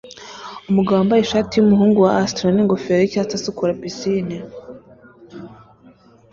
Umugabo 0.69 0.97
wambaye 0.99 1.21
ishati 1.23 1.51
yumuhungu 1.55 1.97
wa 2.05 2.11
astro 2.23 2.45
ningofero 2.55 3.01
yicyatsi 3.01 3.33
asukura 3.35 3.77
pisine 3.81 4.37